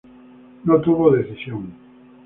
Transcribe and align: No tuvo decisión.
No 0.65 0.81
tuvo 0.81 1.11
decisión. 1.11 1.71